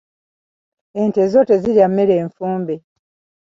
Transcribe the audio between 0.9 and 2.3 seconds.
Ente zo tezirya mmere